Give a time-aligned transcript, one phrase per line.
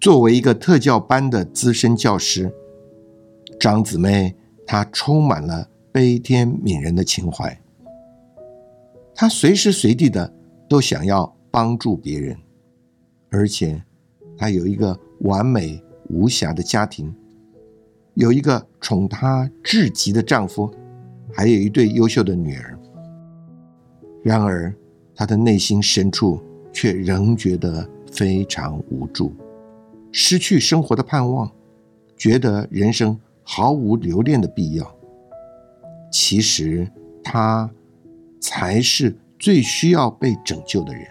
[0.00, 2.52] 作为一个特教班的资深教师，
[3.58, 4.32] 张姊妹
[4.64, 7.60] 她充满了悲天悯人的情怀。
[9.12, 10.32] 她随时随地的
[10.68, 12.36] 都想要帮助别人，
[13.28, 13.82] 而且
[14.36, 17.12] 她有一个完美无瑕的家庭，
[18.14, 20.72] 有一个宠她至极的丈夫，
[21.34, 22.78] 还有一对优秀的女儿。
[24.22, 24.72] 然而，
[25.12, 26.40] 她的内心深处
[26.72, 29.34] 却仍觉得非常无助。
[30.20, 31.48] 失去生活的盼望，
[32.16, 34.98] 觉得人生毫无留恋的必要。
[36.10, 36.90] 其实
[37.22, 37.70] 他
[38.40, 41.06] 才是最需要被拯救的人。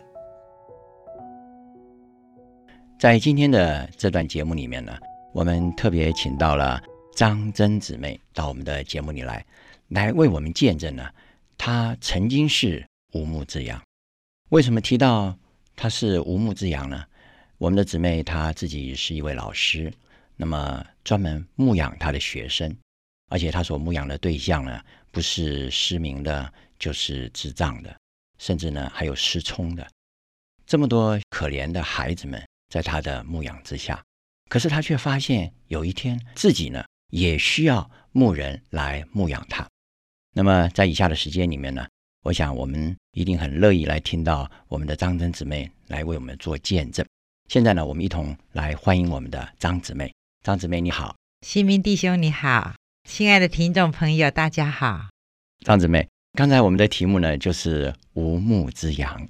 [2.99, 4.91] 在今天的这段节目里面呢，
[5.33, 6.77] 我们特别请到了
[7.15, 9.45] 张真姊妹到我们的节目里来，
[9.87, 11.07] 来为我们见证呢。
[11.57, 13.81] 她曾经是无牧之羊。
[14.49, 15.33] 为什么提到
[15.77, 17.05] 她是无牧之羊呢？
[17.57, 19.91] 我们的姊妹她自己是一位老师，
[20.35, 22.75] 那么专门牧养她的学生，
[23.29, 24.79] 而且她所牧养的对象呢，
[25.11, 27.99] 不是失明的，就是智障的，
[28.37, 29.87] 甚至呢还有失聪的，
[30.67, 34.03] 这么多可怜的孩子们在她的牧养之下，
[34.49, 39.67] 可是她却发现有一天自己呢也需要牧人来牧养他。
[40.35, 41.87] 那么在以下的时间里面呢，
[42.21, 47.03] 我想我们一定很乐意来听到我们的张真姊妹来为我们做见证。
[47.47, 50.13] 现在呢，我们一同来欢迎我们的张姊妹。
[50.43, 51.15] 张姊妹，你好，
[51.45, 52.75] 新民弟兄你好，
[53.07, 55.07] 亲爱的听众朋友，大家好。
[55.63, 59.25] 张姊妹，刚才我们的题目呢就是无牧之羊。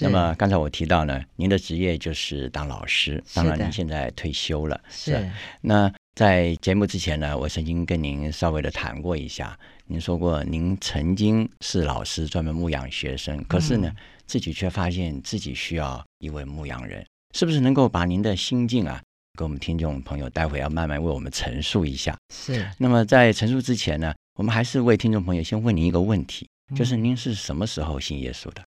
[0.00, 4.78] 那么刚才我提到呢，您的职业就是当老师，当然您现在退休了。
[4.90, 5.30] 是。
[5.62, 13.90] 那在节目之前呢，我曾经跟您稍微的谈过一下，您说过您曾经是老师，专门牧养学生，可是呢，
[14.26, 17.02] 自己却发现自己需要一位牧羊人。
[17.32, 19.02] 是不是能够把您的心境啊，
[19.38, 22.16] 给我们听众朋友，待会要慢慢为我们陈述一下？
[22.34, 22.68] 是。
[22.78, 28.62] 那么在陈述之前呢，我们还是为听众朋友先问您一个问题，就是您是什么时候信耶稣的？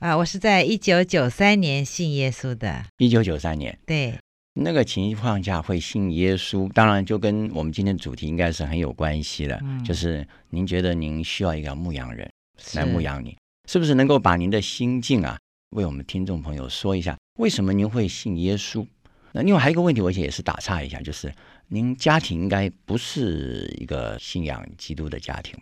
[0.00, 2.84] 啊，我是在一九九三年信耶稣的。
[2.98, 3.78] 一九九三年。
[3.86, 4.14] 对。
[4.56, 12.30] 那个情况下会信耶稣，当然就跟我们今天主题应该是很有关系的，嗯就是您觉得您需要一个牧羊人
[12.74, 13.36] 来牧养你，
[13.68, 15.36] 是不是能够把您的心境啊，
[15.70, 17.16] 为我们听众朋友说一下？
[17.38, 18.86] 为什么您会信耶稣？
[19.32, 21.34] 那另外还有一个问题，我也是打岔一下，就是
[21.66, 25.58] 您家庭应该不是一个信仰基督的家庭，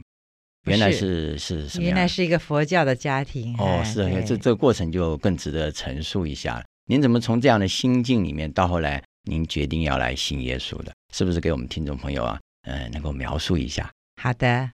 [0.66, 1.84] 原来是是什么？
[1.84, 3.56] 原来是一个佛教的家庭。
[3.56, 6.62] 哦，是这这个过程就更值得陈述一下。
[6.84, 10.92] 您怎么从这样的心境里面，到后来您决定要来信耶稣的？
[11.14, 13.90] 是不是给我们听众朋友啊，呃，能够描述一下？
[14.20, 14.70] 好的，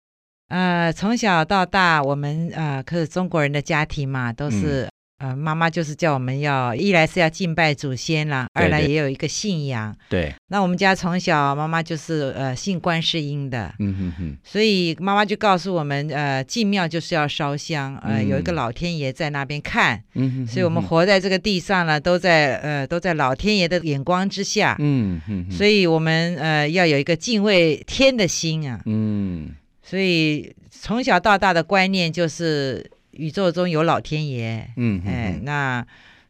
[0.48, 4.88] 呃，从小到大，我们呃，可是中国人的家庭嘛，都是。
[5.18, 9.92] 呃，妈妈就是叫我们要一来是要敬拜祖先啦，二来也有一个信仰。
[10.08, 10.32] 对。
[10.46, 14.36] 那我们家从小妈妈就是呃信观世音的，嗯哼哼。
[14.44, 20.00] 所以妈妈就告诉我们，呃，进庙就是要烧香，呃，有一个老天爷在那边看。
[20.14, 20.46] 嗯哼。
[20.46, 24.76] 所以我们活在这个地上呢，都在呃都在老天爷的眼光之下。
[24.78, 25.50] 嗯哼。
[25.50, 28.80] 所以我们呃要有一个敬畏天的心啊。
[28.86, 29.50] 嗯。
[29.82, 32.88] 所以从小到大的观念就是。
[33.18, 35.84] 宇宙中有老天爷，嗯，哎，那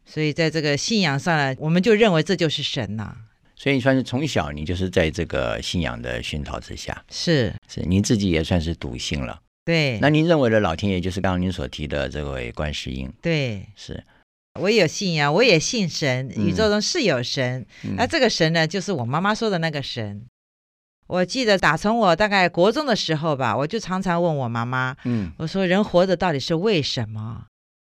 [0.05, 3.15] 所以在这个信仰上呢，我们就认为这就是神呐。
[3.55, 7.53] 所以你算是从小你就是在这个信仰的熏陶之下，是。
[7.67, 9.39] 是，您自己也算是笃信了。
[9.65, 13.11] 对，那您认为的老天爷就是刚刚您所提的这位观世音。
[13.21, 14.03] 对，是，
[14.59, 17.65] 我也有信仰，我也信神，宇宙中是有神，
[17.95, 20.25] 那这个神呢，就是我妈妈说的那个神。
[21.09, 27.45] 我记得打从我大概国中的时候吧，我就常常问我妈妈，嗯，我说人活着到底是为什么？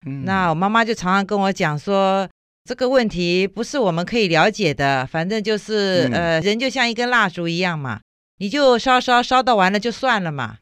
[0.05, 2.29] 嗯，那我妈妈就常常跟我讲说，
[2.65, 8.01] 这个问题不是我们可以了解的，反正就是呃，人就像一根蜡烛一样嘛，
[8.39, 10.57] 你就烧烧烧到完了就算了嘛。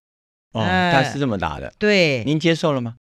[0.52, 1.72] 哦，他是这么打的。
[1.78, 2.96] 对，您接受了吗？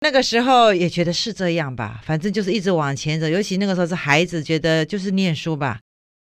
[0.00, 5.80] 那个时候也觉得是这样吧，反正就是一直往前走，尤其那个时候是孩子，觉得就是念书吧。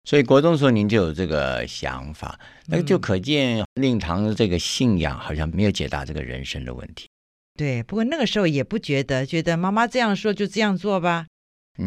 [0.09, 7.11] 所以国中时候您就有这个想法，那就可见令堂的这个信仰好像没有解答这个人生的问题。
[7.59, 11.27] 对，不过那个时候也不觉得，觉得妈妈这样说就这样做吧。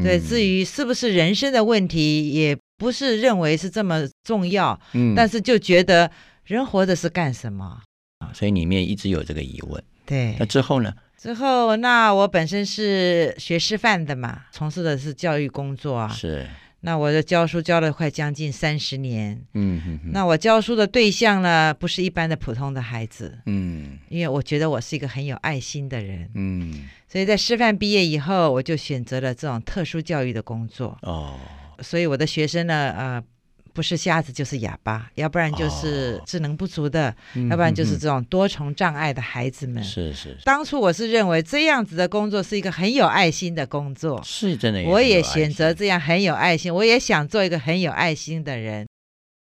[0.04, 4.80] 对，至于是不是人生的问题，也不是认为是这么重要。
[4.94, 6.12] 嗯，但是就觉得
[6.44, 7.82] 人活着是干什么
[8.20, 8.32] 啊？
[8.36, 9.84] 所以里面一直有这个疑问。
[10.06, 10.94] 对，那之后呢？
[11.18, 16.08] 之后，那我本身是学师范的嘛，从事的是教育工作啊。
[16.08, 16.48] 是。
[16.82, 31.40] 那我的教书教了快将近三十年，嗯哼，那我教书的对象呢，不是一般的普通的孩子，嗯，因为我觉得我是一个很有爱心的人，嗯，所以在师范毕业以后，我就选择了这种特殊教育的工作，哦，
[31.82, 33.24] 所以我的学生呢，呃。
[33.74, 37.16] 不是瞎子就是哑巴，要不然就是智能不足的，
[37.50, 39.84] 要不然就是这种多重障碍的孩子们。
[39.84, 40.38] 是是。
[40.44, 44.84] 当初我是认为这样子的工作是一个很有爱心的工作，是真的。
[44.84, 48.88] 我也选择这样很有爱心，我也想做一个很有爱心的人。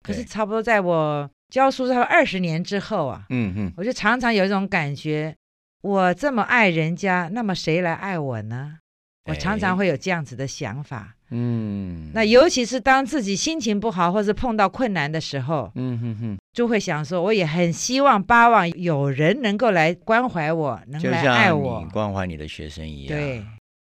[0.03, 5.35] 可是差不多在我教书差不多二十年之后啊，嗯嗯，我就常常有一种感觉，
[5.83, 8.79] 我这么爱人家，那么谁来爱我呢？
[9.27, 11.15] 我常常会有这样子的想法。
[11.35, 23.19] 嗯，那尤其是当自己心情不好或是碰到困难的时候，嗯哼哼，就会想说，我也很希望、巴望有人能够来关怀我，能来爱我，关怀你的学生一样。
[23.19, 23.43] 对，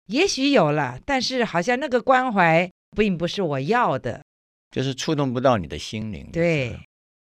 [0.09, 4.23] 也许有了，但是好像那个关怀并不是我要的，
[4.71, 6.29] 就是触动不到你的心灵。
[6.31, 6.79] 对，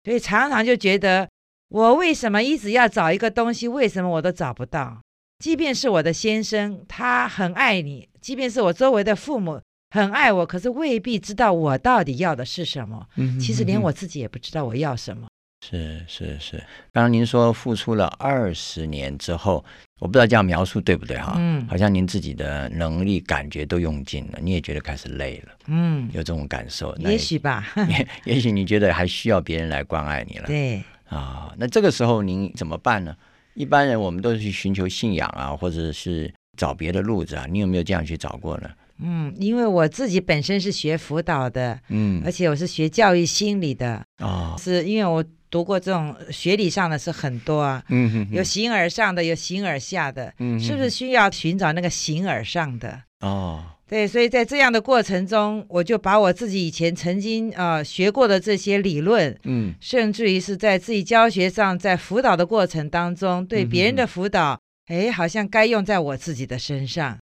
[0.03, 1.27] 所以常常就觉得，
[1.69, 3.67] 我为什么一直要找一个东西？
[3.67, 5.01] 为什么我都找不到？
[5.39, 9.59] 即便是我的先生，他很爱你；即便是我周围的父母。
[9.95, 13.07] 很爱我，可是未必知道我到底要的是什么。
[13.15, 15.25] 嗯，其实连我自己也不知道我要什么。
[15.65, 16.57] 是是是，
[16.91, 19.63] 刚刚您说付出了二十年之后，
[20.01, 21.35] 我不知道这样描述对不对哈？
[21.37, 25.53] 嗯，好像您自己的能力、感觉都用尽了，你也觉得开始累了。
[25.67, 26.93] 嗯，有这种感受。
[26.97, 27.65] 也许吧。
[27.87, 30.47] 也 也许你觉得还需要别人来关爱你了。
[30.47, 30.83] 对。
[31.07, 33.15] 啊，那这个时候您怎么办呢？
[33.53, 37.45] 一般人我们都是去寻求信仰啊，或者是找别的路子啊。
[37.49, 38.69] 你有没有这样去找过呢？
[38.99, 53.01] 嗯，因为我自己本身是学辅导的，嗯，而且我是学教育心理的，哦，是因为我读过这种学理上的是很多啊，嗯哼，有形而上的，有形而下的，嗯，是不是需要寻找那个形而上的？
[53.19, 67.17] 哦，对，所以在这样的过程中，我就把我自己以前曾经呃学过的这些理论，嗯，甚至于是在自己教学上，在辅导的过程当中，对别人的辅导，哎，好像该用在我自己的身上，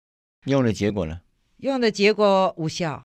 [0.47, 1.21] 用的结果呢？
[1.59, 3.03] 用的结果无效，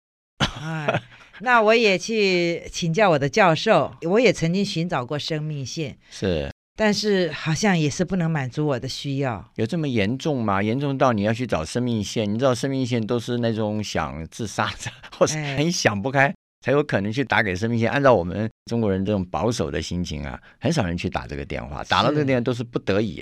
[0.62, 1.02] 哎，
[1.42, 9.52] 那我也去请教我的教授，我也曾经寻找过生命线，是，但是好像也是不能满足我的需要。
[9.56, 10.64] 有这么严重吗？
[10.64, 12.32] 严重到你要去找生命线？
[12.34, 17.92] 你知道生命线都是那种想自杀的， 或是很想不开，才有可能去打给生命线。
[17.92, 23.22] 按照我们中国人这种保守的心情啊，很少人去打这个电话，打到这个电话都是不得已。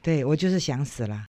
[0.00, 1.24] 对我就是想死了。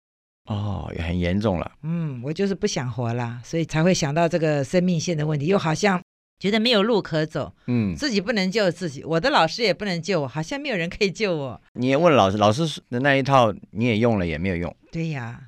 [0.48, 1.72] 哦，也很严重了。
[1.82, 6.02] 嗯，我就是不想活了，所以才会想到这个生命线的问题，又好像
[6.38, 7.52] 觉得没有路可走。
[7.66, 11.60] 嗯，自己不能救自己，我的老师也不能救我，好像没有人可以救我。
[11.74, 14.74] 你也问老师，老师的那一套你也用了，也没有用。
[14.90, 15.44] 对呀。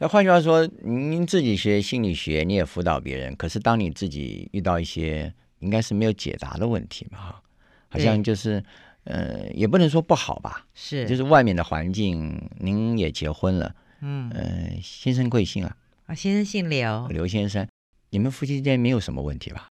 [0.00, 7.42] 那换句话说，您自己学心理学，你也辅导别人，可是当你自己遇到一些应该是没有解答的问题嘛，哈，
[7.88, 8.62] 好像就是，
[9.04, 13.74] 呃，也不能说不好吧，是，就是外面的环境，您也结婚了。
[14.00, 15.76] 嗯呃，先生贵姓啊？
[16.06, 17.68] 啊，先生姓刘，刘先生，
[18.10, 19.68] 你们夫妻之间没有什么问题吧？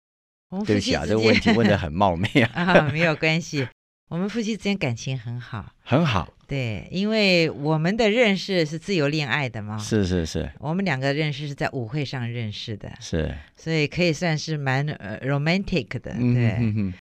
[0.64, 2.88] 对不起啊，这个问题问的很冒昧 啊。
[2.92, 3.66] 没有关系，
[4.08, 6.32] 我们夫妻之间感情很好，很好。
[6.46, 9.76] 对，因为我们的认识是自由恋爱的嘛。
[9.78, 16.14] 是是是，我们两个认识是在舞会上认识的，是，所以可以算是蛮呃 romantic 的。
[16.14, 16.92] 对，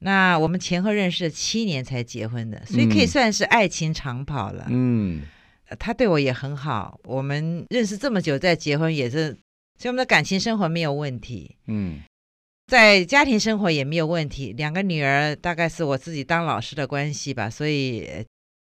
[0.00, 4.66] 那我们前后认识了七年才结婚的，所以可以算是爱情长跑了。
[4.68, 5.22] 嗯。
[5.78, 9.28] 他对我也很好，我们认识这么久，再结婚也是，
[9.78, 11.56] 所以我们的感情生活没有问题。
[11.66, 12.00] 嗯，
[12.66, 14.52] 在家庭生活也没有问题。
[14.52, 18.08] 两个女儿大概是我自己当老师的关系吧，所以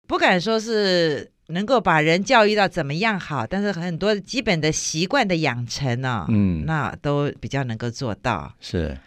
[0.07, 8.55] 不敢说是能够把人教育到怎么样好，但是很多基本的习惯的养成呢，嗯，那都比较能够做到。
[8.61, 8.97] 是，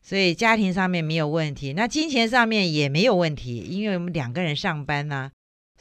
[0.00, 5.30] 所以家庭上面没有问题，那金钱上面也没有问题，因为我们两个人上班呢。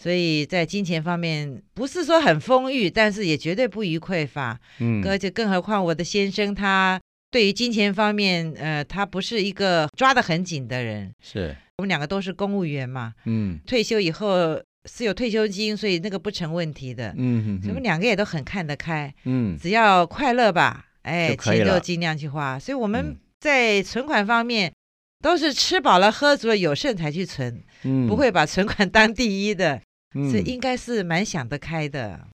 [0.01, 4.57] 所以在金钱方面不是说很丰裕，但是也绝对不予匮乏。
[4.79, 6.97] 嗯，而且更何况我的先生他
[7.29, 11.13] 对于金钱方面，呃，他不是一个抓得很紧的人。
[11.21, 14.57] 是我们两个都是公务员嘛，嗯，退休以后
[14.89, 17.13] 是有退休金，所以那个不成问题的。
[17.17, 19.13] 嗯，我们两个也都很看得开。
[19.25, 22.57] 嗯，只要快乐吧，哎，钱就尽量去花。
[22.57, 24.71] 所以我们在存款方面
[25.21, 29.81] 都是吃饱了喝足了有剩才去存，嗯，不会把存款当第一的，
[30.13, 32.27] 这应该是蛮想得开的。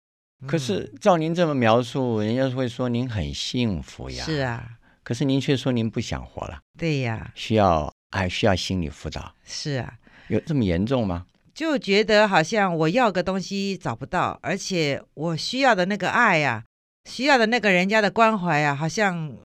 [0.47, 4.25] 可是照您这么描述，人家会说您很幸福呀。
[4.25, 4.69] 是啊，
[5.03, 6.61] 可是您却说您不想活了。
[6.79, 9.35] 对呀，需要还需要心理辅导。
[9.45, 9.95] 是啊，
[10.29, 11.27] 有这么严重吗？
[11.55, 16.65] 就觉得好像我要个东西找不到，而且我需要的那个爱呀，
[17.09, 19.37] 需要的那个人家的关怀呀，好像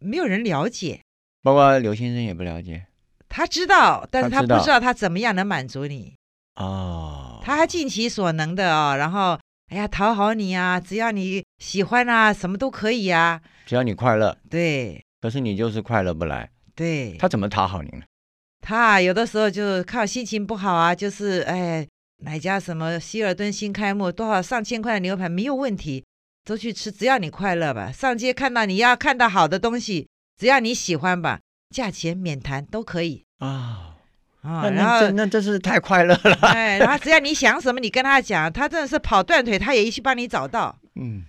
[0.00, 1.00] 没有人了解。
[1.42, 2.86] 包括刘先生也不了解。
[3.28, 6.14] 他知道，但是他不知道他怎么样能满足你。
[6.56, 7.31] 哦。
[7.42, 9.38] 他还尽其所能的哦，然后。
[9.68, 10.78] 哎呀，讨好你啊！
[10.78, 13.40] 只要你喜欢啊，什么都可以啊。
[13.64, 15.02] 只要你快乐，对。
[15.18, 17.16] 可是你就是快乐不来，对。
[17.16, 18.02] 他怎么讨好你呢？
[18.60, 26.04] 他有的时候就看心情不好啊，就是哎，哪家什么希尔顿新开幕，多少上千块的牛排没有问题，
[26.44, 27.90] 都去吃，只要你快乐吧。
[27.90, 30.06] 上街看到你要看到好的东西，
[30.38, 31.40] 只要你喜欢吧，
[31.74, 33.91] 价钱免谈都可以啊。
[34.42, 36.38] 啊，然后那真是太快乐了。
[36.42, 40.76] 哎，然后只要你想什么，你跟他讲，他真的是跑断腿，他也一去帮你找到。
[40.96, 41.24] 嗯，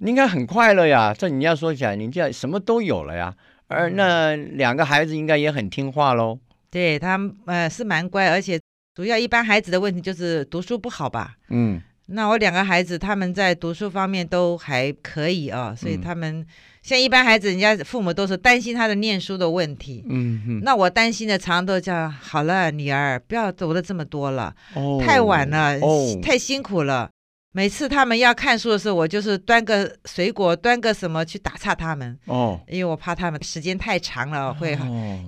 [0.00, 1.14] 你应该很快乐呀。
[1.16, 3.34] 这你要说起来，你这什么都有了呀。
[3.68, 6.38] 而那两个孩子应该也很听话喽。
[6.70, 8.60] 对他们，呃，是蛮乖，而且
[8.94, 11.36] 主要一般孩子的问题就是读书不好吧。
[11.48, 11.82] 嗯。
[12.06, 16.46] 那我两个孩子他们在读书方面都还可以啊，所以他们。
[16.82, 20.04] 像一般孩子，人家父母都是担心他的念书的问题。
[20.06, 25.80] 嗯哼，那我担心的常常都叫好了，女儿不要读的这么多了，哦太晚了，
[26.22, 27.08] 太辛苦了。
[27.52, 32.18] 每次他们要看书的时候，我就是端个水果，端个什么去打岔他们。
[32.26, 34.76] 哦，因为我怕他们时间太长了会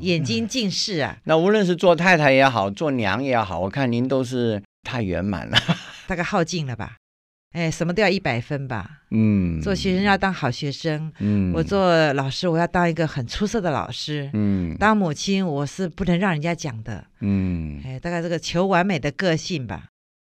[0.00, 1.16] 眼睛近视啊。
[1.24, 5.56] 那无论是做太太也好，做娘也好，我看您都是太圆满了，
[6.06, 6.96] 大概耗尽了吧。
[7.52, 9.02] 哎，什么都要一百分吧？
[9.10, 11.10] 嗯，做学生要当好学生。
[11.20, 14.28] 嗯，我做老师，我要当一个很出色的老师。
[14.34, 17.06] 嗯，当母亲，我是不能让人家讲的。
[17.20, 19.88] 嗯，哎，大概这个求完美的个性吧。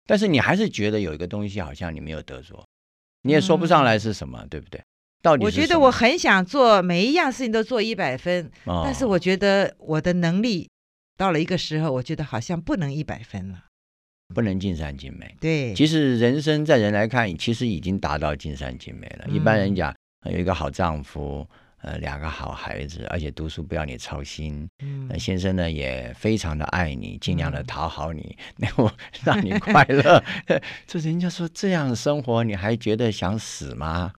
[0.05, 2.65] 但是你还是觉得有一个东西好像你没有得着，
[3.21, 4.83] 你也说不上来是什么，对不对？
[5.21, 10.69] 到底我觉得我很想做每一样事情都做一百分，但是我觉得我的能力
[11.17, 13.63] 到了一个时候，我觉得好像不能一百分了。
[14.33, 15.35] 不能尽善尽美。
[15.39, 19.27] 对，其实人生在人来看，其实已经达到尽善尽美了。
[19.29, 19.95] 一般人讲
[20.29, 21.47] 有一个好丈夫，
[21.81, 24.67] 呃，两个好孩子，而且读书不要你操心。
[24.83, 28.89] 嗯，先生呢也非常的爱你，尽量的讨好你， 然后
[29.23, 30.23] 让你快乐。
[30.87, 34.13] 这人家说这样生活，你还觉得想死吗？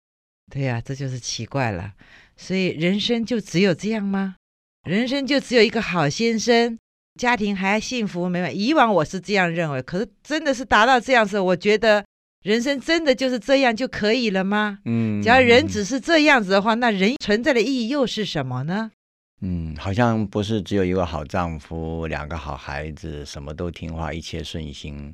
[0.52, 1.94] 对呀，这就是奇怪了。
[2.36, 4.36] 所以人生就只有这样吗？
[4.84, 6.78] 人生就只有一个好先生？
[7.20, 12.04] 家庭还幸福美满，以往我是这样认为，可是真的是达到这样子，我觉得
[12.42, 14.80] 人生真的就是这样就可以了吗？
[14.86, 18.92] 嗯，只要人只是这样子的话，那人存在的意义又是什么呢？
[19.42, 25.14] 嗯，好像不是只有一个好丈夫，两个好孩子，什么都听话，一切顺心，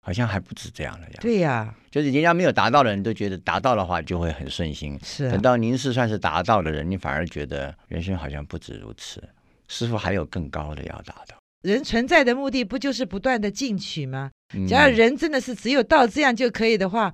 [0.00, 1.14] 好像还不止这样了呀。
[1.20, 9.22] 对呀，就是人家没有达到的人都觉得达到的话就会很顺心，是等到您是算是达到的人，你反而觉得人生好像不止如此。
[9.68, 11.36] 师傅还有更高的要达到。
[11.62, 14.30] 人存在的目的不就是不断的进取吗？
[14.68, 17.12] 假如人真的是只有到这样就可以的话，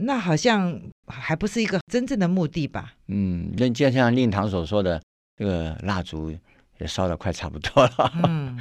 [0.00, 2.94] 那好像还不是一个真正的目的吧？
[3.08, 5.00] 嗯，那就像令堂所说的，
[5.36, 6.34] 这个蜡烛
[6.78, 8.12] 也烧的快差不多了。
[8.24, 8.58] 嗯，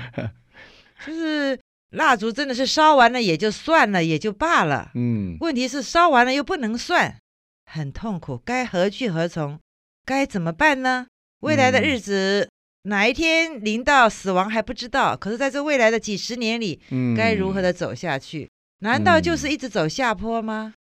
[1.06, 1.58] 就是
[1.92, 4.92] 蜡烛真的是烧完了也就算了，也就罢了。
[4.96, 7.18] 嗯，问题是烧完了又不能算，
[7.66, 9.58] 很痛苦，该何去何从？
[10.06, 11.08] 该怎么办呢？
[11.40, 12.50] 未来的日子。
[12.84, 16.80] 哪一天临到死亡还不知道，可是在这未来的几十年里，
[17.16, 18.50] 该如何的走下去？
[18.80, 20.74] 难道就是一直走下坡吗？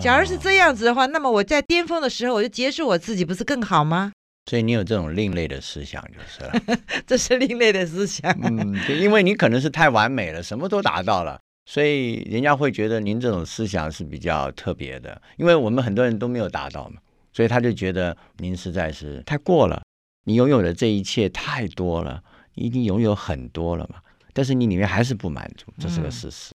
[0.00, 4.12] 假如是这样子的话，那么我在巅峰的时候我就结束我自己，不是更好吗？
[4.50, 8.30] 所以你有这种另类的思想就是了， 这是另类的思想。
[8.42, 15.20] 嗯，因为你可能是太完美了，什么都达到了，所以人家会觉得您这种思想是比较特别的。
[15.36, 17.00] 因为我们很多人都没有达到嘛，
[17.32, 19.80] 所以他就觉得您实在是太过了。
[20.26, 22.20] 你拥有的这一切太多了，
[22.54, 24.00] 你已经拥有很多了嘛？
[24.32, 26.50] 但是你里面还是不满足，这是个事实。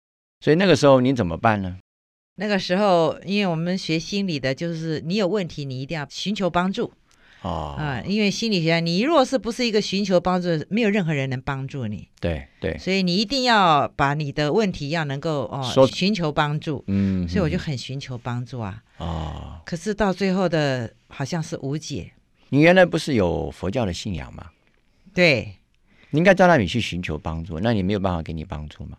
[0.41, 1.77] 所以那个时候你怎么办呢？
[2.37, 6.93] 那个时候，因为我们学心理的，就是你有问题，你一定要寻求帮助。
[7.43, 12.09] 哦啊，因为心理学，你若是不是一个寻求帮助，没有任何人能帮助你。
[12.21, 12.79] 对对。
[12.79, 16.85] 所以你一定要把你的问题要能够哦寻求帮助。
[16.87, 17.29] 嗯。
[17.29, 18.83] 所以我就很寻求帮助啊。
[18.99, 19.61] 哦。
[19.65, 22.13] 可是到最后的好像是无解。
[22.49, 24.47] 你原来不是有佛教的信仰吗？
[25.13, 25.57] 对，
[26.11, 27.59] 你应该到那里去寻求帮助。
[27.59, 28.97] 那你没有办法给你帮助吗？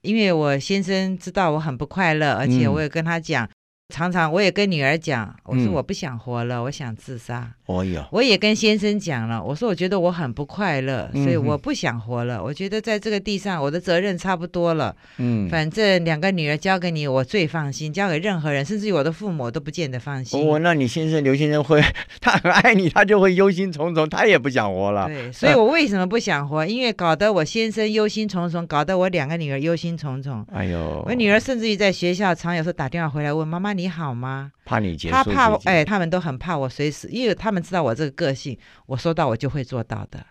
[0.00, 3.48] 因为我先生知道我很不快乐，而且我也跟他讲，
[3.88, 7.50] 常常我也跟女儿讲，我说我不想活了，我想自杀。
[8.10, 12.42] 我也跟先生讲了，我说我觉得我很不快乐，所以我不想活了。
[12.42, 14.94] 我觉得在这个地上，我的责任差不多了。
[15.16, 20.38] 嗯，反正两个女儿交给你，我最放心；交给任何人，甚至于我的父母，都不见得放心。
[20.38, 21.82] 哦，那你先生刘先生会，
[22.20, 25.06] 他很爱你，他就会忧心忡忡，他也不想活了。
[25.06, 26.66] 对，所以我为什么不想活？
[26.66, 30.44] 因为搞得我先生忧心忡忡，搞得我两个女儿忧心忡忡。
[30.52, 33.77] 哎呦，我女儿甚至于在学校常有时候打电话回来问妈妈。
[33.78, 34.50] 你好吗？
[34.64, 35.14] 怕你结束。
[35.14, 40.26] 他怕哎，他们都很怕我随时，因为他们知道我这个个性，我说到我就会做到的。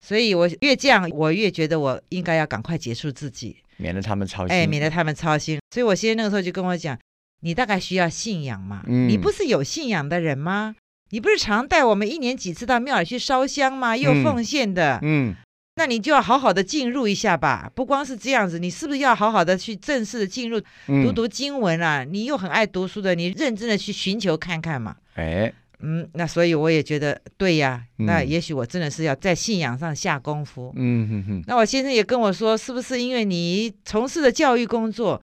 [0.00, 4.56] 所以我越这样，我越觉得我应该要赶快结束自己，免得他们操心。
[4.56, 5.60] 哎，免得他们操心。
[5.70, 6.98] 所以我先生那个时候就跟我讲
[7.42, 8.82] ：“你大概需要信仰嘛？
[8.86, 10.74] 你不是有信仰的人吗？
[11.10, 13.96] 你不是常带我们一年几次到庙里去烧香吗？
[13.96, 15.34] 又奉献的。”嗯。
[15.78, 22.02] 那你就要好好的进入一下吧，不光是这样子，你是不是要好好的去正式的进入读读经文啊？
[22.02, 24.96] 你又很爱读书的，你认真的去寻求看看嘛。
[25.14, 30.72] 哎，嗯，那所以我也觉得对呀，那也许我真的是要在信仰上下功夫。
[30.74, 31.44] 嗯哼哼。
[31.46, 35.20] 那我先生也跟我说，是不是因为你从事的教育工作？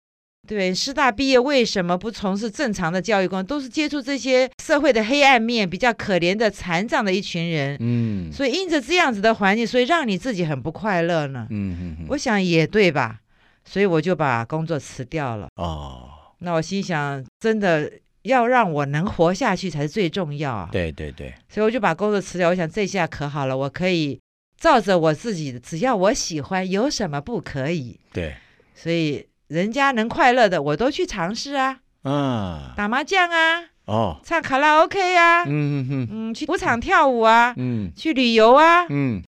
[0.48, 3.58] 对，师大毕业为什么不从事正常的教育工作？
[3.58, 7.78] 都是接触这些社会的黑暗面，比较可怜的残障的一群人。
[7.80, 11.48] 嗯，所以因着这样子的环境，所以让你自己很不快乐呢。
[11.50, 13.20] 嗯嗯我想也对吧？
[13.66, 15.48] 所以我就把工作辞掉了。
[15.56, 16.10] 哦，
[16.40, 20.70] 那我心想，真的要让我能活下去才是最重要啊。
[20.72, 21.34] 对对对。
[21.50, 22.50] 所以我就把工作辞掉。
[22.50, 24.20] 我想这下可好了，我可以
[24.60, 28.00] 照着我自己的，只要我喜欢，有什么不可以？
[28.14, 28.36] 对。
[28.75, 29.25] 所以。
[29.48, 31.80] 人家能快乐的，我都去尝试啊！
[32.04, 39.22] 嗯，打麻将啊，哦，唱卡拉 OK 啊，嗯嗯嗯，嗯，去舞场跳舞啊，嗯，去旅游啊，嗯，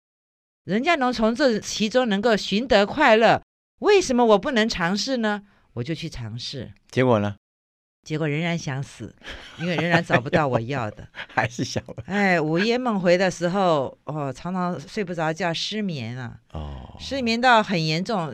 [0.64, 3.42] 人家能从这其中能够寻得快乐，
[3.80, 5.42] 为什么我不能尝试呢？
[5.74, 7.36] 我就去尝试，结果呢？
[8.06, 9.14] 结果仍然想死，
[9.58, 11.82] 因为仍然找不到我要的， 还是想。
[12.06, 18.32] 哎，午夜梦回的时候，哦，常常睡不着觉，失眠啊，哦，失眠到很严重。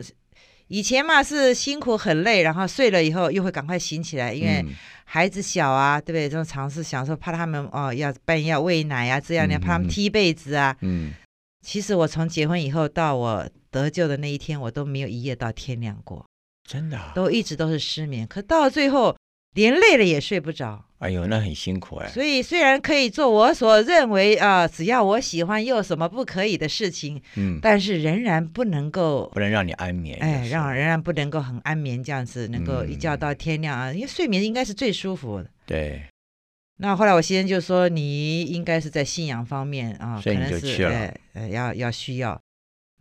[0.73, 4.65] 以前嘛是辛苦很累，然后睡了以后又会赶快醒起来，因为
[5.05, 6.27] 孩子小啊，对不对？
[6.27, 10.75] 这种尝试想说怕他们哦要半夜要喂奶啊，这样的怕他们踢被子啊。
[10.81, 11.13] 嗯，
[11.61, 16.25] 其实我从结婚以后到我得救的那一天，我都没有一夜到天亮过，
[16.67, 18.25] 真的，都一直都是失眠。
[18.25, 19.15] 可到最后
[19.53, 20.83] 连累了也睡不着。
[21.03, 22.07] 哎呦，那很辛苦哎。
[22.07, 30.17] 所以虽然可以做我所认为啊，只要我喜欢又有什么不可以的事情，嗯，但是仍然不能够，不能让你安眠。
[30.21, 35.49] 哎，让仍然不能够很安眠这样子，能够一觉到天亮啊，因为睡眠应该是最舒服的。
[35.65, 36.01] 对。
[36.77, 40.83] 那后来我先生就说，你应该是在信仰方面啊，可能是
[41.33, 42.39] 呃要要需要。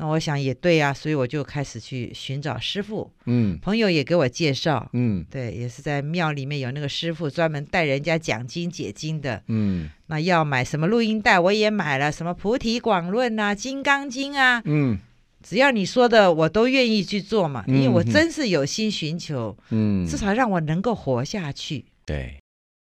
[0.03, 3.09] 那我想也对呀，所以我就开始去寻找师傅。
[3.27, 4.91] 嗯，朋友也给我介绍。
[4.95, 9.41] 嗯，对，也是在庙里面有那个师傅专门带人家讲经解经的。
[9.47, 14.61] 嗯，那要买什么录音带，我也买了，什么《菩提广论》啊，《金刚经》啊。
[14.65, 14.99] 嗯，
[15.41, 19.57] 只要你说的，我都愿意去做嘛，因为我真是有心寻求。
[19.71, 21.85] 嗯，至少让我能够活下去。
[22.05, 22.41] 对。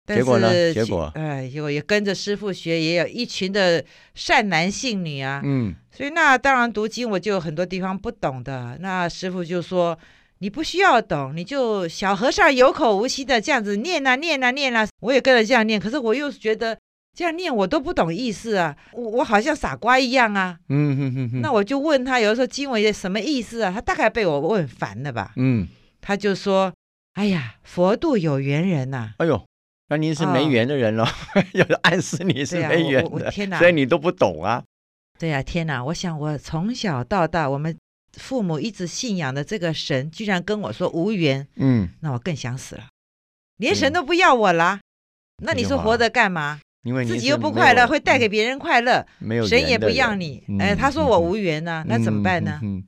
[0.08, 0.74] 结果呢？
[0.74, 5.42] 结果，哎，结果也跟着师傅学，也有一群的善男信女啊。
[5.44, 8.78] 嗯，所以那当然读经，我就有很多地方不懂的。
[8.82, 9.98] 那师傅就说
[10.40, 16.78] ：“你不需要懂，你就小和尚有口无心的这样子念啊念啊念啊。”我也跟着这样念，可是我又觉得
[17.18, 20.60] 这样念我都不懂意思啊，我我好像傻瓜一样啊。
[20.70, 21.42] 嗯哼哼哼。
[21.42, 23.72] 那我就问他，有的时候经文什么意思啊？
[23.74, 25.32] 他大概被我问烦了吧？
[25.38, 25.68] 嗯，
[26.00, 26.72] 他就说
[27.14, 29.44] ：“哎呀，佛度有缘人呐。”哎呦。
[29.88, 31.06] 那您是没缘的人喽，
[31.54, 34.64] 要暗示你是没缘的，所以你都不懂啊。
[35.20, 35.84] 对呀，天哪！
[35.84, 37.78] 我想我从小到大，我们
[38.14, 42.88] 父母一直信仰的这个神，居然跟我说无缘，嗯，那我更想死了，
[43.58, 44.80] 连神都不要我了。
[45.44, 46.60] 那你说活着干嘛？
[46.84, 50.44] 因为自己又不快乐，会带给别人快乐，没有神也不要你。
[50.60, 52.60] 哎，他说我无缘呢，那怎么办呢？
[52.64, 52.84] 嗯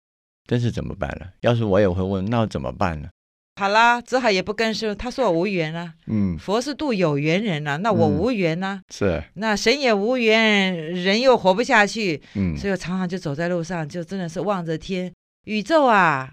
[0.47, 1.27] 真是怎么办呢？
[1.41, 3.09] 要是我也会问，那怎么办呢？
[3.57, 4.93] 好啦，只好也不跟师傅。
[4.93, 15.11] 他说我无缘啊，嗯，佛是度有缘人啊，那我无缘呢，是，那神也无缘，人又活不下去，嗯，所以我常常就走在路上，就真的是望着天，
[15.45, 16.31] 宇宙啊，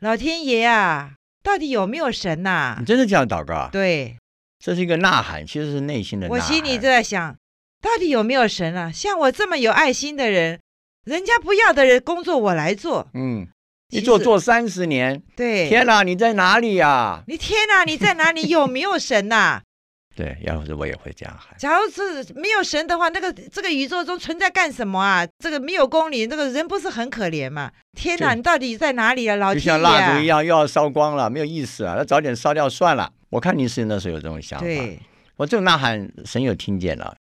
[0.00, 2.76] 老天爷啊，到底有没有神呐？
[2.78, 3.70] 你真的这样祷告？
[3.72, 4.18] 对，
[4.62, 6.28] 这是一个呐喊，其实是内心的。
[6.28, 7.34] 我心里就在想，
[7.80, 8.92] 到底有没有神啊？
[8.92, 10.60] 像我这么有爱心的人，
[11.06, 13.48] 人家不要的人工作我来做，嗯。
[13.90, 17.22] 一做做三十年，对，天哪，你在哪里呀？
[17.26, 18.48] 你天哪，你在哪里？
[18.48, 19.62] 有没有神呐？
[20.14, 21.56] 对，要是我也会这样喊。
[21.58, 25.26] 假如是没有神的话，那个这个宇宙中存在干什么啊？
[25.38, 27.70] 这个没有公理，这个人不是很可怜吗？
[27.96, 29.36] 天哪，你到底在哪里啊？
[29.36, 31.94] 老天爷，就像蜡烛一样，又要烧光了，没有意思啊！
[31.96, 33.10] 那早点烧掉算了。
[33.30, 34.98] 我看你是那时候有这种想法，对，
[35.36, 37.16] 我这种呐喊，神有听见了。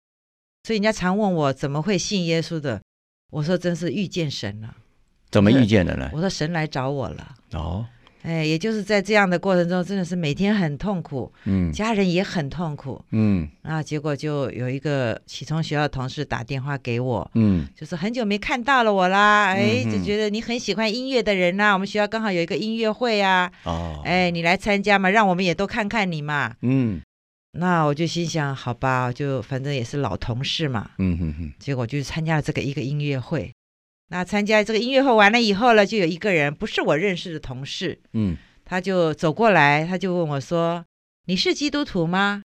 [0.63, 2.81] 所以人家常问我怎么会信耶稣的，
[3.31, 4.75] 我说真是遇见神了。
[5.31, 6.09] 怎么遇见的呢？
[6.13, 7.35] 我说神来找我了。
[7.53, 7.85] 哦。
[8.23, 26.99] 哎，也就是在这样的过程中，真的是每天很痛苦，嗯，家人也很痛苦，嗯，啊，结果就有一个启聪学校的同事打电话给我，嗯，就是很久没看到了我啦，哎，就觉得你很喜欢音乐的人呐，我们学校刚好有一个音乐会啊，哦，哎，你来参加嘛，让我们也都看看你嘛，嗯，
[27.53, 33.53] 那我就心想，好吧，就反正也是老同事嘛，嗯哼哼，结果就参加了这个一个音乐会。
[34.09, 40.85] 那参加这个音乐会完了以后呢，就有一个人不是我认识的同事，嗯，他就走过来，他就问我说
[41.27, 42.41] ：“你是基督徒吗？”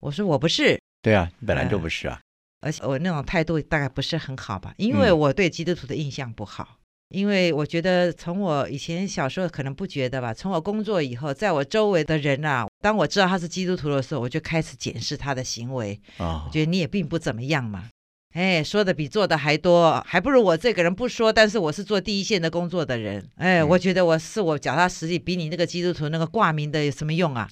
[0.00, 2.20] 我说：“我不是。”对啊，本来就不是啊。
[2.60, 6.78] 而且我那种态度大概不是很好吧，因为我对基督徒的印象不好。
[7.10, 17.88] 因为我觉得从我以前小时候可能不觉得吧，从我工作以后，在我周围的人啊，当我知道他是基督徒的时候，我就开始检视他的行为啊，我觉得你也并不怎么样嘛。
[18.36, 21.32] 哎，说的比做的还多，还不如我这个人不说。
[21.32, 27.48] 但是我是做第一线的工作的人，哎，我觉得我是我脚踏实地，比你那个基督徒那个挂名的有什么用啊？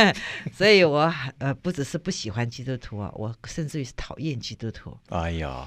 [0.52, 4.94] 所以，我呃不只是不喜欢基督徒啊，我甚至于是讨厌基督徒。
[5.08, 5.66] 哎呀，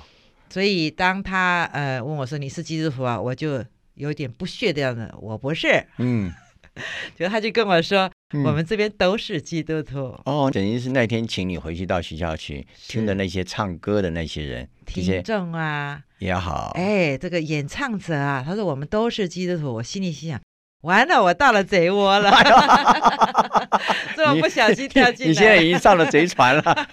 [0.52, 5.84] 所以当他呃问我说你是基督徒啊，我就有点不屑的样子，我不是。
[5.98, 6.32] 嗯。
[7.18, 10.16] 就他就跟我说，我们这边都是基督徒。
[10.26, 16.00] 哦，等于是那天请你回去到学校去听的那些唱歌的那些人听众啊。
[16.20, 20.40] 也好，哎，这个演唱者啊，他说我们都是基督徒，我心里心想，
[20.82, 22.30] 完了，我到了贼窝了，
[24.16, 26.88] 这么不小心跳进来，你现在已经上了贼船了，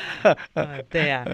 [0.90, 1.24] 对呀，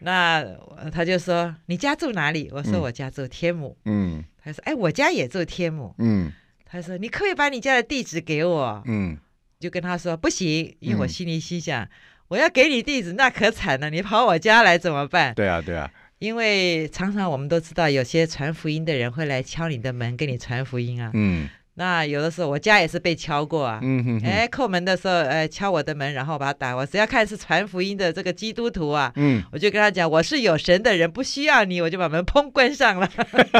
[0.00, 0.44] 那
[0.92, 2.50] 他就说你家住哪里？
[2.52, 6.32] 我说我家住天母，嗯，他说哎，我家也住天母，嗯。
[6.72, 9.18] 他说：“你可不可以把你家的地址给我？”嗯，
[9.60, 11.86] 就跟他说：“不行，因为我心里心想，
[12.28, 21.10] 我要给你地址，那可惨了，你跑我家来怎么办？”对啊，对啊，因为常常我们都知道，有些传福音的人会来敲你的门，给你传福音啊。
[21.12, 21.46] 嗯。
[21.74, 26.76] 那有的时候我家也是被敲过啊，嗯哼哎，叩门的时候，哎，敲我的门，然后把他打。
[26.76, 33.08] 我只要看是传福音的这个基督徒啊，嗯，我就跟他讲，我是有神的人，不需要你，我就把门砰关上了。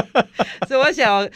[0.69, 1.27] 所以我想，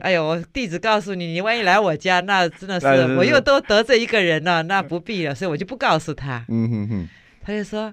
[0.00, 6.46] 哎呦，我地址告诉你，你万一来我家，那真的是我又都得罪一个人了，那不必了，所以我就不告诉他。
[6.48, 7.08] 嗯哼哼，
[7.44, 7.92] 他就说，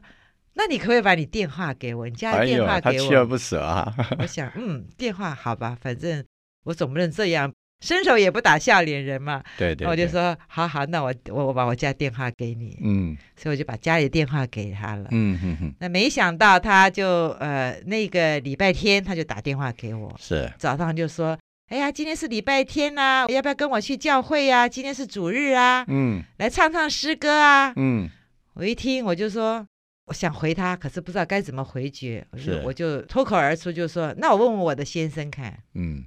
[0.54, 2.08] 那你可不可以把你电话给我？
[2.08, 3.10] 你家的电话给我。
[3.10, 3.94] 他锲而不舍啊。
[4.20, 6.24] 我想，嗯，电话好吧，反正
[6.63, 7.52] 我总不能这样。
[7.82, 15.74] 伸手也不打笑脸人嘛，对对，我就说好好，那我我我把我家电话给你，嗯，所以我就把家里电话给他了，嗯哼哼。
[15.80, 20.52] 那没想到他就呃那个礼拜天他就打电话给我，是。
[20.58, 21.38] 早上就说，
[21.70, 24.67] 哎呀，今天是礼拜天呐，要不要跟我去教会呀？
[24.70, 28.10] 今天是主日啊，嗯，来唱唱诗歌啊，嗯。
[28.54, 29.65] 我一听我就说，
[30.06, 32.62] 我想回他，可是不知道该怎么回绝，是。
[32.65, 36.04] 我就脱口而出就说，那我问问我的先生看，嗯。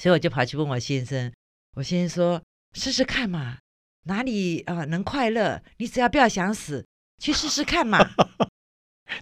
[0.00, 1.30] 所以我就跑去问我先生，
[1.76, 3.58] 我先生说：“试试看嘛，
[4.04, 5.62] 哪里啊能快乐？
[5.76, 6.86] 你只要不要想死，
[7.22, 7.98] 去试试看嘛。”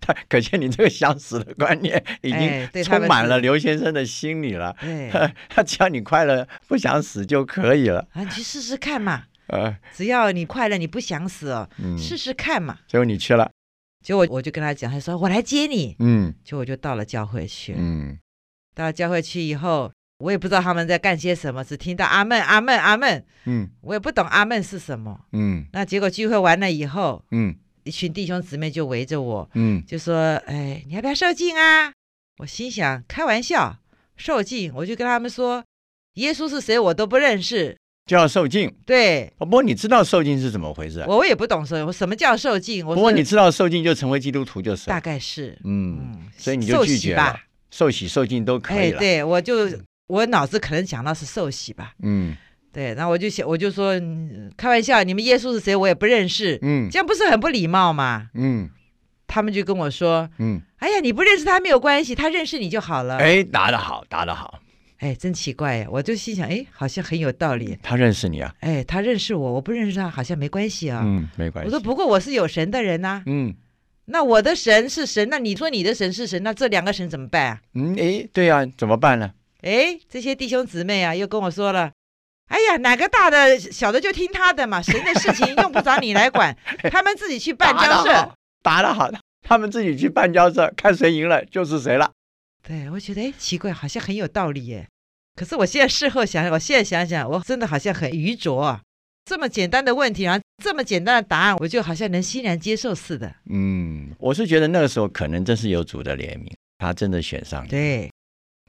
[0.01, 4.77] 他可见你这个想死的观念已经充满了刘先生的心里了。
[4.81, 5.11] 对，
[5.49, 8.07] 他只要你快乐，不想死就可以了。
[8.13, 9.25] 啊，你去试试看嘛。
[9.49, 12.79] 呃，只要你快乐，你不想死哦，试试看嘛。
[12.87, 13.51] 结果你去了，
[14.05, 15.97] 结果我就跟他讲，他说我来接你。
[15.99, 17.75] 嗯，结果我就到了教会去。
[17.77, 18.17] 嗯，
[18.77, 19.91] 到了教会去以后。
[20.19, 23.25] 我也不知道他们在干些什么，只听到阿门阿门阿门。
[23.45, 25.21] 嗯，我也不懂阿门是什么。
[25.33, 27.55] 嗯，那结果聚会完了以后，嗯，
[27.85, 31.93] 一群弟兄姊妹就围着我，嗯，就说：“哎，你要不要受敬啊？”
[32.39, 33.79] 我心想：开玩笑，
[34.17, 34.73] 受敬？
[34.75, 35.65] 我就跟他们说
[36.15, 36.77] ：“耶稣是谁？
[36.79, 39.33] 我都不认识，就要受敬。”对。
[39.39, 41.05] 不过你知道受敬是怎么回事？
[41.07, 42.85] 我我也不懂受，我什么叫受敬？
[42.85, 44.87] 不过你知道受敬就成为基督徒就是。
[44.87, 45.57] 大概是。
[45.63, 47.39] 嗯，所以你就拒绝了，
[47.71, 48.99] 受洗受敬都可以了。
[48.99, 49.69] 对，我就。
[50.09, 52.37] 我脑子可能想到是受洗吧，嗯，
[52.73, 53.95] 对，然后我就想，我就说
[54.57, 55.77] 开玩笑，你们耶稣是谁？
[55.77, 58.31] 我也不认识，嗯，这样不是很不礼貌吗？
[58.35, 58.69] 嗯，
[59.27, 63.19] 他们就跟我说，嗯，哎呀，你不认识他没有关系，他认识你就好了。
[63.19, 64.61] 哎，答得好，答得好，
[64.99, 67.77] 哎，真奇怪呀，我就心想，哎，好像很有道理。
[67.83, 68.55] 他认识你啊？
[68.61, 71.03] 哎，他认识我，我不认识他，好像没关系啊。
[71.05, 71.67] 嗯，没关系。
[71.67, 73.55] 我说不过我是有神的人呐，嗯，
[74.07, 77.61] 那我的神是神，那你说你的神是神，那这两个神怎么办啊？
[77.75, 79.33] 嗯，哎，对呀，怎么办呢？
[79.63, 81.91] 哎，这些弟兄姊妹啊，又跟我说了，
[82.49, 86.57] 哎呀，哪个大的小的就听他的嘛，神的事情用不着你来管，
[86.91, 89.11] 他们自己去办交涉，打得好，
[89.43, 92.13] 他们自己去办交涉，看谁赢了就是谁了。
[92.63, 94.87] 对，我觉得哎，奇怪，好像很有道理耶。
[95.35, 98.81] 可是我现在事后想想，我现在想想，我真的好像很愚拙，
[99.25, 103.35] 这么简单的问题，然后这么简单的答案，我就好像能欣然接受似的。
[103.51, 107.69] 嗯，我是觉得那个时候可能真是有主的怜悯，他真的选上你。
[107.69, 108.11] 对，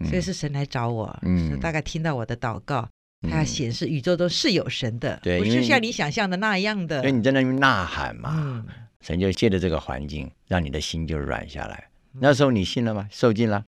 [0.06, 2.88] 所以是神来找我，嗯，大概听到我的祷告，
[3.30, 7.02] 他要显示宇宙中是有神的，对，不是像你想象的那样的。
[7.02, 8.64] 所以你在那边呐喊嘛，
[9.02, 11.86] 神就借着这个环境，让你的心就软下来。
[12.20, 13.08] 那时候你信了吗？
[13.12, 13.64] 受尽了。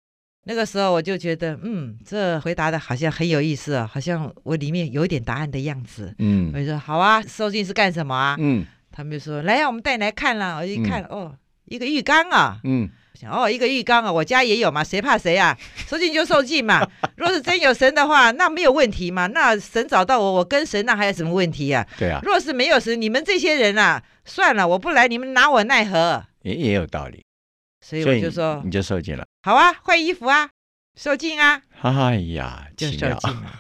[0.46, 6.16] 那个时候我就觉得，嗯，这回答的好像很有意思啊，好像我里面有一点答案的样子。
[6.18, 8.36] 嗯，我就说好啊，受尽是干什么啊？
[8.40, 10.58] 嗯，他们就说来呀，我们带你来看了。
[10.58, 12.60] 我一看，哦，一个浴缸啊。
[12.64, 15.58] 嗯，想哦，一个浴缸啊，我家也有嘛，谁怕谁啊？
[15.88, 16.88] 受尽就受尽嘛。
[17.16, 19.28] 若是真有神的话， 那没有问题嘛。
[19.28, 21.86] 那神找到我，我跟神那还有什么问题呀？
[22.00, 22.20] 对啊。
[22.24, 26.24] 若是没有神，你们这些人啊，算了，我不来，你们拿我奈何？
[26.44, 27.24] 也也有道理。
[27.86, 29.26] 所以我就说，你就受尽了。
[29.44, 30.50] 好啊，换衣服啊，
[30.96, 31.62] 受尽啊。
[31.82, 33.60] 哎呀，就受尽了。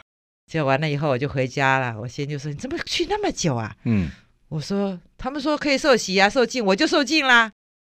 [0.50, 1.96] 就完了以后，我就回家了。
[2.00, 3.76] 我先就说，你怎么去那么久啊？
[3.86, 4.10] 嗯，
[4.50, 7.52] 我说他们说可以受洗啊，受尽，我就受尽啦。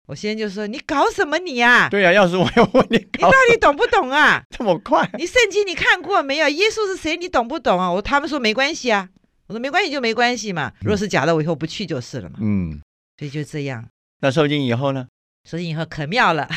[0.06, 1.88] 我先就说，你搞什么你啊？
[1.90, 4.44] 对呀，要是我要问你，你到底懂不懂啊？
[4.56, 5.10] 这么快？
[5.18, 6.50] 你圣经你看过没有？
[6.50, 7.16] 耶稣是谁？
[7.16, 7.92] 你懂不懂啊？
[7.92, 9.10] 我他们说没关系啊。
[9.48, 10.72] 我说没关系就没关系嘛。
[10.82, 12.40] 若是假的，我以后不去就是了嘛。
[12.42, 12.80] 嗯，
[13.18, 13.86] 所以就这样。
[14.22, 15.08] 那受浸以后呢？
[15.50, 16.48] 受浸以后可妙了，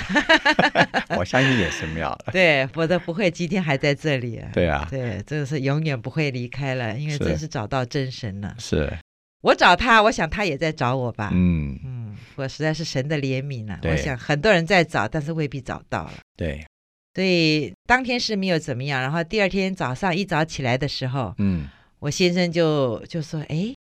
[1.19, 2.27] 我相信也是妙了。
[2.33, 4.41] 对，否则不会今天还在这里。
[4.53, 8.55] 对啊，对，真的是永远不会离开了，因为真是找到真神了。
[8.61, 8.97] 是，
[9.43, 11.31] 我找他，我想他也在找我吧。
[11.33, 11.96] 嗯嗯，
[12.37, 13.79] 我实在是神的怜悯了。
[13.83, 16.19] 我想很多人在找，但是未必找到了。
[16.37, 16.67] 对，
[17.15, 21.69] 所以当天是没有怎么样，然后第二天早上一早起来的时候，嗯，
[21.99, 23.73] 我先生就就说：“哎。”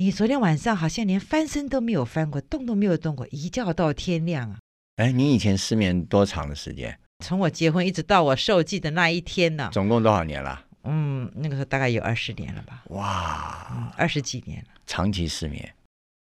[0.00, 4.56] 你昨天晚上好像连翻身都没有翻过，动都没有动过，一觉到天亮啊！
[4.94, 6.96] 哎，你以前失眠多长的时间？
[7.24, 9.68] 从我结婚一直到我受祭的那一天呢？
[9.72, 10.64] 总共多少年了？
[10.84, 12.84] 嗯，那个时候大概有二十年了吧？
[12.90, 15.74] 哇，二十几年了，长期失眠，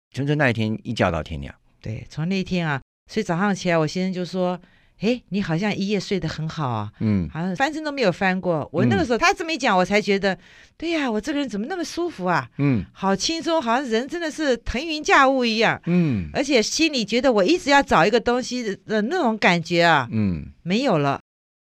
[0.09, 1.53] 就是那一天一觉到天亮。
[1.81, 4.59] 对，从那天啊，所以早上起来，我先生就说。
[5.01, 8.67] 哎，你好像一夜睡得很好啊，嗯，好像翻身都没有翻过。
[8.69, 10.37] 我那个时候他这么一讲，我才觉得，
[10.75, 12.49] 对呀，我这个人怎么那么舒服啊？
[12.57, 15.81] 嗯，好轻松，好像人真的是腾云驾雾一样。
[15.85, 21.21] 嗯，而且心里觉得我一直要找一个东西的那种感觉啊，嗯，没有了，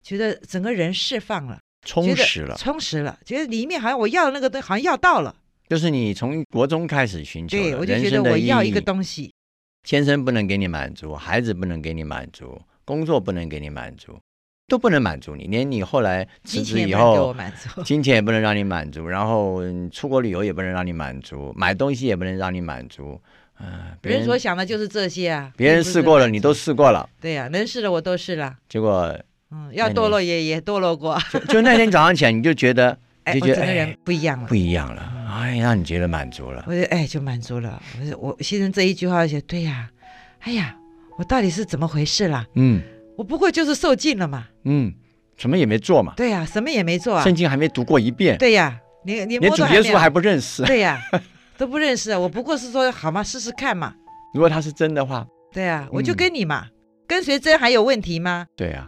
[0.02, 5.36] 觉得整个人释放了，充实了，充实了，觉得里面好像我要的那个东西好像要到了。
[5.68, 9.34] 就是你从国中开始寻求，对我就觉得我要一个东西，
[9.88, 12.62] 先生不能给你满足，孩子不能给你满足。
[12.84, 14.20] 工作不能给你满足，
[14.68, 17.34] 都不能满足你，连你后来辞职以后，
[17.86, 23.22] 金钱也不能让你满足，然后出国旅游也不能让你满足，买东西也不能让你满足，
[23.62, 25.54] 嗯，别人所想的就是这些啊。
[25.56, 27.10] 别人试过了，你都试过了。
[27.22, 28.58] 对呀，能试的我都试了。
[28.68, 29.18] 结果，
[29.52, 31.18] 嗯，要堕落也也堕落过。
[31.48, 33.00] 就那天早上起来，你就觉得，
[33.34, 35.14] 就觉得整个人不一样了，不一样了。
[35.30, 36.64] 哎，让你觉得满足了。
[36.68, 37.82] 我就哎，就满足了。
[38.20, 39.90] 我我先生这一句话就对呀，
[40.40, 40.76] 哎呀，
[41.18, 42.46] 我到底是怎么回事啦？
[42.56, 42.82] 嗯。
[43.18, 44.94] 我不过就是受尽了嘛，嗯，
[45.38, 51.02] 什么也没做嘛，对呀，什么也没做啊，圣经还没读过一遍，对呀，你你连主耶稣还不认识，对呀，
[51.58, 53.96] 都不认识，我不过是说好嘛，试试看嘛。
[54.36, 56.68] 如果他是真的话，对呀，我就跟你嘛，
[57.08, 58.46] 跟随真还有问题吗？
[58.56, 58.88] 对呀，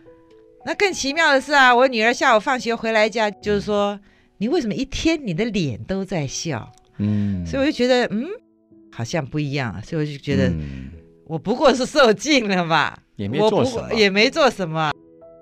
[0.63, 3.99] 那更奇妙的是啊，我女儿下午放学回来家就是说，
[4.41, 6.71] 你为什么一天你的脸都在笑？
[6.97, 8.25] 嗯，所以我就觉得嗯，
[8.89, 10.49] 好像不一样，所以我就觉得
[11.25, 12.97] 我不过是受尽了吧。
[13.17, 14.93] 也没做什么，也没做什么。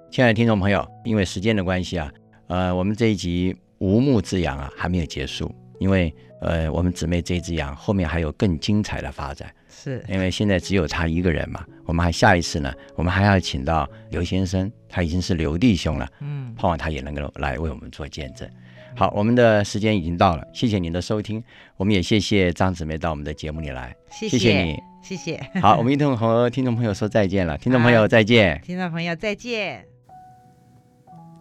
[0.09, 2.11] 亲爱的听众朋友，因为时间的关系啊，
[2.47, 9.53] 呃，我们这一集无目之羊啊还没有结束，因为呃，我们姊妹这只羊后面还有更精彩的发展。
[9.69, 18.49] 是因为现在只有他一个人嘛，我们还下一次呢，我们还要请到刘先生，他已经是刘弟兄了，嗯，盼望他也能够来为我们做见证。
[18.97, 21.43] 好，我们的时间已经到了，谢谢您的收听，
[21.75, 24.75] 我们也谢谢张姊妹到我们的节目里来，谢谢你。
[25.03, 25.39] 谢谢。
[25.61, 27.55] 好，我们一同和听众朋友说再见了。
[27.61, 28.59] 听众朋友再见。
[28.65, 29.85] 听众朋友再见。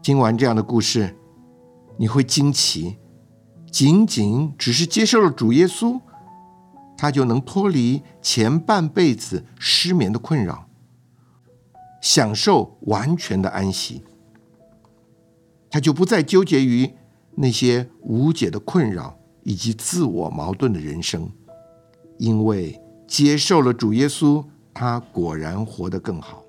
[0.02, 1.16] 听完这样的故事，
[1.96, 2.98] 你会惊奇，
[3.70, 5.98] 仅仅只是接受了主耶稣，
[6.98, 10.68] 他就能脱离前半辈子失眠的困扰，
[12.02, 14.04] 享受完全的安息。
[15.70, 16.92] 他就不再纠结于
[17.36, 21.30] 那些无解的困扰以及自我矛盾的人生，
[22.18, 22.80] 因为。
[23.08, 24.44] 接受了主耶稣，
[24.74, 26.42] 他果然活得更好。